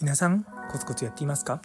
[0.00, 1.62] 皆さんコツコツやっていますか？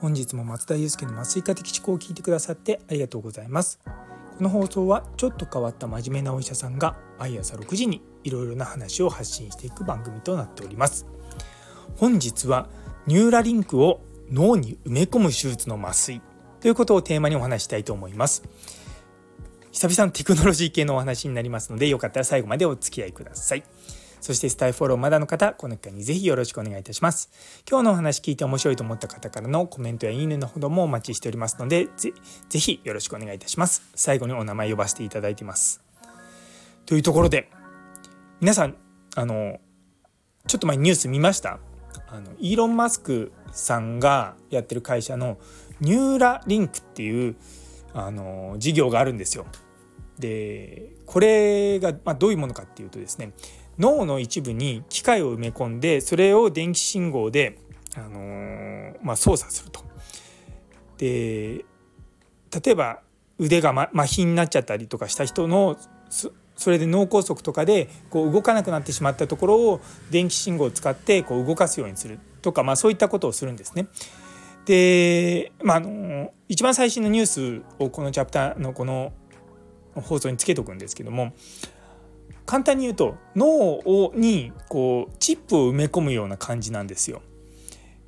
[0.00, 3.78] 本日も松田祐介の麻酔科的思考を聞いてくださってありがとうございます。
[4.36, 11.06] この放送はちょっと変わった真面目なお医者さんが毎朝6時にいろいろな話を発信していく番組となっております。
[11.98, 12.68] 本日は
[13.06, 14.00] ニューラリンクを
[14.32, 16.20] 脳に埋め込む手術の麻酔
[16.60, 18.42] ということをテーマにお話したいと思います。
[19.76, 23.64] 久々のテクノロジー系のお話になりますのでよかったら最後までお付き合いください
[24.22, 27.30] そしてスタイフォローまだの方、この機会にぜひよろしくお願いいたします。
[27.68, 32.14] 今日のお話聞いて面白いと思った方からのコメントやいいねのほどもお待ちしておりますので、ぜ
[32.48, 33.82] ぜひよろしくお願いいたします。
[33.94, 35.82] 最後にお名前呼ばせていただいています。
[36.86, 37.50] というところで、
[38.40, 38.76] 皆さん、
[39.14, 39.60] あの、
[40.48, 41.60] ちょっと前ニュース見ました？
[42.08, 45.38] あのイーロン・マスクさんがやってる会社の
[45.80, 47.36] ニューラリンクっていう
[47.94, 49.46] あの事業があるんですよ。
[50.18, 53.32] でこれが、ま、どういうものかっていうとですね
[53.78, 57.58] 脳の一部に機械を埋め込んでそれを電気信号で、
[57.94, 59.84] あのー、まあ、操作すると。
[60.98, 61.64] で
[62.64, 63.00] 例えば
[63.38, 65.76] 腕が、ま、麻痺になっちゃったりとかした人の
[66.56, 73.88] それで脳梗塞とかでこう動かなくなってしまったところを電気信号を使ってこう動かすようにするとか、まあ、そういったことをするんですね。
[74.64, 79.12] で、まあ、あの一番最新のニュースをこのチャプターのこの
[80.00, 81.32] 放送につけとくんですけども
[82.44, 87.22] 簡単に言うと脳をにこうチップを埋め込むような感じなんですよ。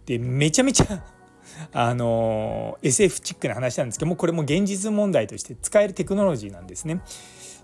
[0.07, 1.05] でめちゃめちゃ
[1.73, 7.03] あの SF チックな話なんですけどもこれも現実問題として使えるテクノロジーなんですね。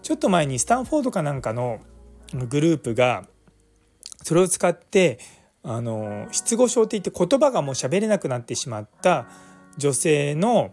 [0.03, 1.81] ちょっと前にスタンフォードかなんかの
[2.49, 3.27] グループが
[4.23, 5.19] それを使って
[5.63, 9.27] あの失語症っていって言葉がもう喋れなくなってしまった
[9.79, 10.73] 女性の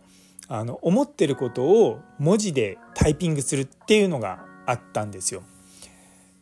[0.54, 5.44] あの思ってることを文字でタイピングするっていうのがあったんですよ。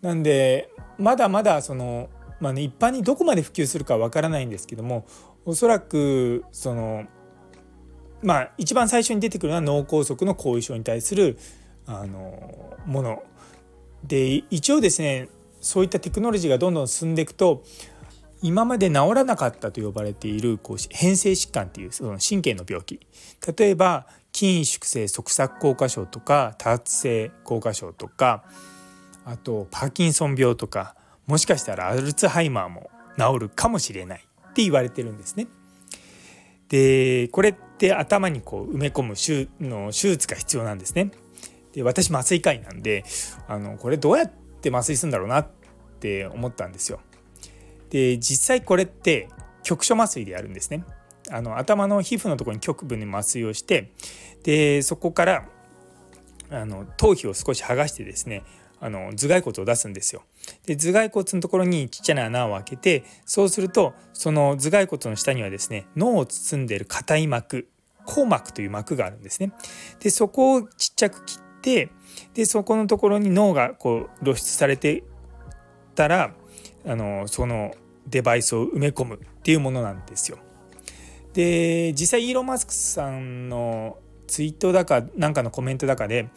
[0.02, 5.06] なんでまだまだその、まあね、一般にどこまで普及するかわからないんですけども
[5.46, 7.06] おそらくその
[8.24, 11.38] まあ一番最初に出てくるのは脳梗塞の後遺症に対する
[11.86, 13.22] あのもの
[14.04, 15.30] で一応ですね
[15.62, 17.64] そういったテクノロジーがどんどん進んでいくと
[18.42, 23.00] 今まで治らなかったと呼ばれているこう変性疾患っていうその神経の病気
[23.58, 28.44] 例えば筋萎縮性側索硬化症とか多発性硬化症とか
[29.26, 30.96] あとパーキンソン病とか
[31.28, 35.48] もしかしたらアルツハイマーも治るかもしれないって言われてるんですね。
[36.70, 41.12] でこれって頭にこう埋め込む手の手術が必要なんですね。
[41.74, 43.04] で私麻酔科医なんで
[43.48, 45.48] あのこれどうやって麻酔するんだろうなっ
[46.00, 47.00] て思ったんですよ。
[47.90, 49.30] で実際これって
[49.64, 50.84] 局所麻酔でやるんですね。
[51.32, 53.92] あの頭の皮膚のところに局部に麻酔をして
[54.44, 55.48] でそこから
[56.50, 58.44] あの頭皮を少し剥がしてですね
[58.82, 60.24] あの頭蓋骨を出すんですよ。
[60.66, 67.68] で頭蓋骨のところにちっちゃな穴を開けてそうするとその頭蓋骨の下にはですね脳を包んでいる硬い膜
[68.08, 69.52] 硬膜という膜があるんですね。
[70.00, 71.90] でそこをちっちゃく切って
[72.34, 75.04] でそこのところに脳がこう露出されて
[75.94, 76.34] たら
[76.86, 77.74] あのその
[78.08, 80.38] デバイスを埋め込むっていうものなんですよ。
[81.34, 83.98] で実際イーロン・マスクさんの
[84.28, 86.30] ツイートだかなんかのコメントだかで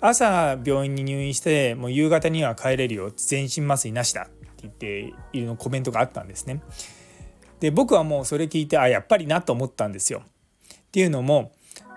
[0.00, 6.62] 朝病院に入院してもう夕方には帰れるよ全身麻酔なしだって言っているのコメントがあったんですね。
[7.60, 10.22] で僕はもうそれ聞いてあやっぱりなと思ったんですよ。
[10.24, 11.52] っていうのも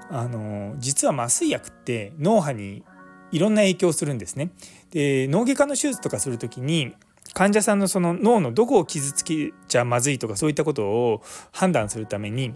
[0.09, 2.83] あの実は麻酔薬って脳波に
[3.31, 4.51] いろんな影響をするんですね。
[4.91, 6.93] で脳外科の手術とかする時に
[7.33, 11.21] 患者さんのその脳のどこを傷つけちゃまずいとかそういったことを
[11.51, 12.53] 判断するために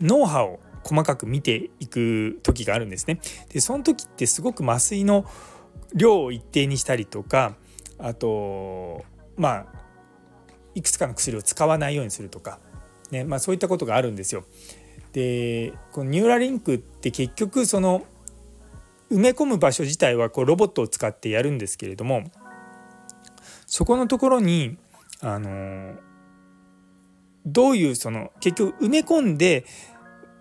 [0.00, 3.18] 脳波を細かく見ていく時があるんですね。
[3.48, 5.24] でその時ってすごく麻酔の
[5.94, 7.56] 量を一定にしたりとか
[7.98, 9.04] あと
[9.36, 9.66] まあ
[10.74, 12.60] いくつかの薬を使わないようにするとか、
[13.10, 14.44] ねまあ、そういったことがあるんですよ。
[15.12, 18.04] でこのニューラリンクって結局その
[19.10, 22.24] 埋め込む場所自体はこうロボットを使ってやるんですけれども
[23.76, 24.78] そこのところに
[25.20, 25.96] あの
[27.44, 29.66] どういうその結局埋め込んで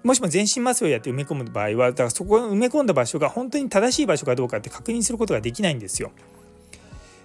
[0.05, 6.13] もしも全身麻酔をやって埋め込む場合はだからそこを埋め込んだ場所が本当に正しい場所かどうかって確認することができないんですよ。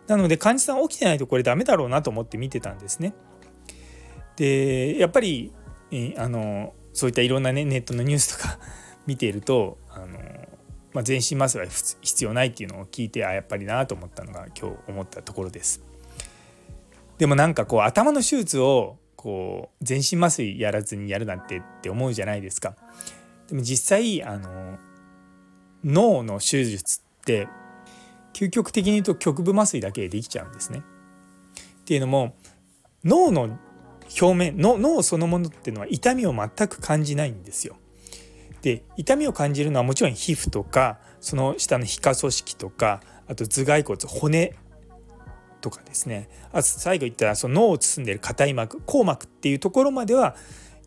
[0.08, 3.14] なので患者さん起きてないとこれダメだろうなと思って見てたんですね。
[4.34, 5.52] でやっぱり
[6.16, 8.58] あのそういったいろんな、ね、ネットのニュースとか
[9.06, 10.18] 見ているとあの、
[10.92, 11.70] まあ、全身麻酔は
[12.00, 15.88] 必要ないっていうのを聞いてあやっぱりなと思ったのが今日思ったところです。
[17.20, 22.76] でもなんかこう頭の手術をこう全身麻酔やらずにやるなんてって思うじゃないですか。
[23.46, 24.78] でも実際あの
[25.84, 27.46] 脳の手術って
[28.32, 30.78] 究極的に言うと局部麻酔だけでできちゃうんですね。
[30.78, 30.82] っ
[31.84, 32.36] ていうのも
[33.04, 33.58] 脳の
[34.18, 37.76] 表面の脳そのものっていうのは痛みを全く感じないんですよ。
[38.62, 44.56] で痛みを感じるのはもちろん皮膚とかその下の皮下組織とかあと頭蓋骨骨
[45.60, 50.34] とかですねあと最後言ったらその脳を包んでいる硬い膜硬膜っていうところまでは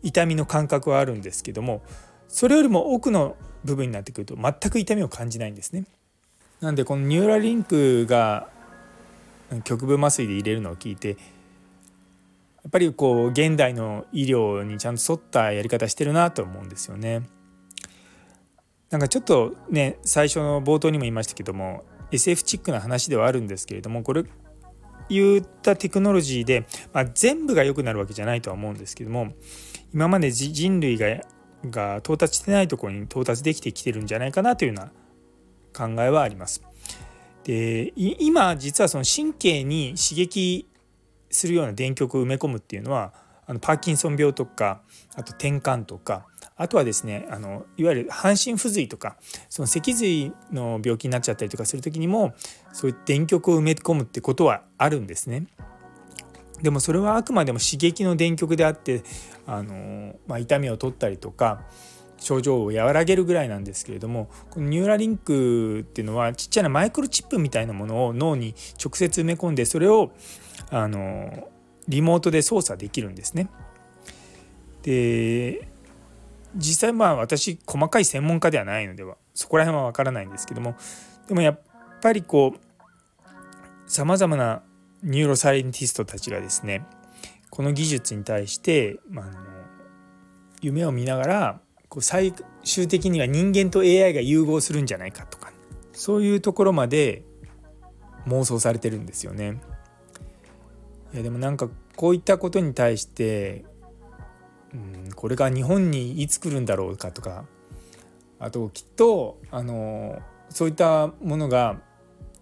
[0.02, 1.82] 痛みの感覚はあるんですけども
[2.28, 5.84] それよりも奥の部分になってくると全く痛みを感じないんですね。
[6.60, 8.48] なんでこのニューラリンクが
[9.64, 11.16] 局部麻酔で入れるのを聞いてや
[12.68, 17.22] っぱりこう現代の医療にちゃんと沿ったやり方してるなと思うんですよね。
[18.90, 24.24] なんかちょっとね最初の冒頭にも言いましたけども SF チックな話ではあるんですけれどもこれ
[25.08, 29.32] 言ったテクノロジーで、まあ、全部が良くなるわけじゃないとは思うんですけども
[29.92, 31.06] 今まで人類が
[31.70, 34.92] が到達してないところに到達できてきてるんじゃないかなというような
[35.72, 36.62] 考えはあります。
[37.44, 40.66] で今実はその神経に刺激
[41.30, 43.12] するような電極を埋め込むっていうのは
[43.46, 44.80] あのパーキンソン病とか
[45.14, 49.16] あと転換とかあとはですねあのいわゆる半身不随とか
[49.48, 52.34] その脊髄の病気になっちゃったりとかする時にも
[52.72, 55.46] そういう電極を埋め込むってことはあるんですね。
[56.62, 59.02] でもそれはあくまでも刺激の電極であって
[59.46, 61.62] あの、まあ、痛みを取ったりとか
[62.18, 70.12] 症状を和らげるぐらいなんですけれどもこのニューラリンクっていうのはちっちゃなマイクロチップみたいなものを脳に直接埋め込んでそれを
[70.70, 71.48] あの
[71.88, 73.48] リモートで操作できるんですね。
[74.82, 75.68] で
[76.56, 80.76] 実際まあ私細かい専門家ではないのではそこら辺は分からないんですけども
[81.28, 81.60] でもやっ
[82.00, 84.62] ぱりこうさまざまな
[85.02, 86.86] neuroscientist たちがですね
[87.50, 89.32] この技術に対して、まあ、の
[90.60, 92.34] 夢を見ながらこう最
[92.64, 95.52] 終的には人間と AI が融合するんじゃないかとか
[95.92, 97.22] そういうところまで
[98.26, 99.60] 妄想されてるんですよね。
[101.12, 103.64] いやでもなんかこういったことに対して
[104.74, 107.44] うんこれが日本にいつ来るんだろうかとか。
[108.38, 111.80] あときっとあのそういったものが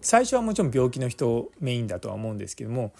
[0.01, 2.93] 最初はもちろん病気の人メインだとは思うんですけども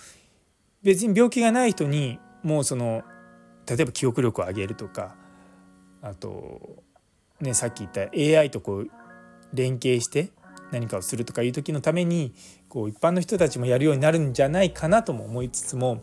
[0.84, 3.04] 別に病気がない人にもうその
[3.68, 5.16] 例えば記憶力を上げるとか
[6.02, 6.84] あと
[7.42, 8.10] ねさっき言った
[8.40, 8.90] AI とこう
[9.54, 10.32] 連携して
[10.72, 12.34] 何かをするとかいう時のために
[12.70, 16.02] こう一般の人たちもやるようになるんじゃないかなとも思いつつも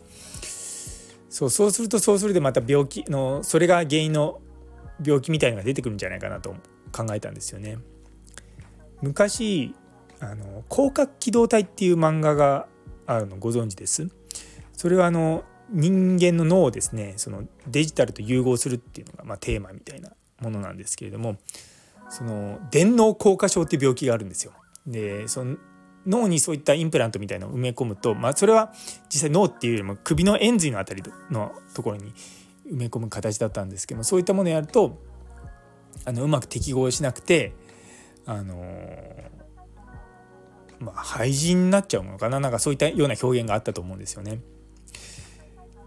[1.30, 4.40] そうそうするとそうするでまた病気のそれが原因の
[5.02, 6.54] 病気みたいのが出てくるんじゃないかなと
[6.92, 7.78] 考えたんですよね。
[9.00, 9.74] 昔
[10.20, 12.66] あの広角機動隊っていう漫画が
[13.06, 14.10] あるのご存知です？
[14.74, 20.10] それはあの人間の脳をですねそのデジタルと融合するっていうのが、まあ、テーマみたいな
[20.40, 21.36] ものなんですけれども
[22.08, 24.52] その電脳硬化症っていう病気があるんですよ。
[24.86, 25.56] でその
[26.06, 28.72] 脳にそういったインプラントみたいなのを埋め込むと、まあ、それは
[29.08, 32.12] 実際脳っていうよりも首の円髄のあたりのところに
[32.66, 34.98] 埋め込む形だったんですけどもそういったものをやると
[36.04, 37.52] あのうまく適合しなくて
[38.26, 38.54] あの
[40.78, 42.40] まあ、廃人になっちゃうのかな？
[42.40, 44.40] なんかそういったような表現があったと思うんですよね。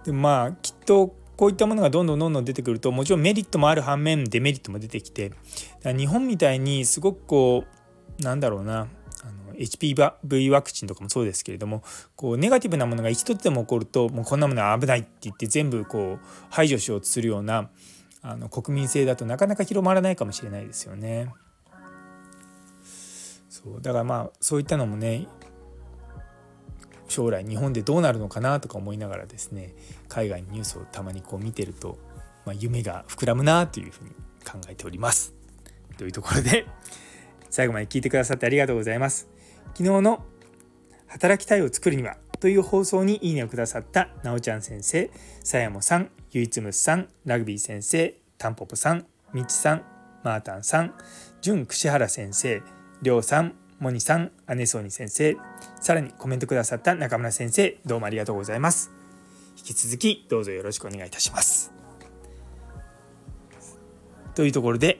[0.05, 5.31] でまあきっとこういったものがどんどんどんどん出てくるともちろんメリットもある反面デメリットも出てきて
[5.83, 7.63] 日本みたいにすごくこ
[8.19, 8.87] うなんだろうな
[9.57, 11.83] HPV ワクチンとかもそうですけれども
[12.15, 17.69] こうネガティブなものが一つでも起こるともうこんなものは危ないって言って全部こう排除しようとするような
[18.21, 21.33] あの国民性だとなかなか広まらないかもしれないですよね。
[23.49, 25.27] そうだからまあそういったのもね
[27.07, 29.75] 将来日本でどうなるのかなとか思いながらですね
[30.07, 31.99] 海外のニュースをたまにこう見てると、
[32.45, 34.09] まあ、夢が膨らむなというふうに
[34.43, 35.33] 考えております。
[35.97, 36.65] というところで
[37.49, 39.32] 最後まで聞いてくださってありがとうございます。
[39.75, 40.23] 昨日の
[41.07, 45.09] 働きたいを作るにはという放送にいいねをくださったなおちゃん先生、
[45.43, 49.83] さやもさん、ゆいつむさん、ラグビー先生、たんぽぽさん、みちさん、
[50.23, 50.93] マータンさん、
[51.41, 52.61] じゅんくしはら先生、
[53.01, 55.37] りょうさん、もにさん、姉そうに先生、
[55.81, 58.91] さらにコメントくださった中村先生、どうもありがとうございます。
[59.57, 61.71] 引き続きどうぞよろしくお願いいたします。
[64.35, 64.99] というところで、